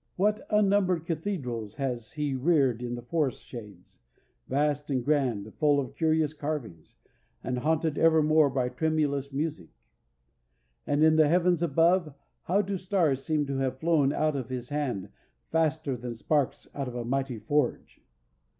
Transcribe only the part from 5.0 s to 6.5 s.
grand, full of curious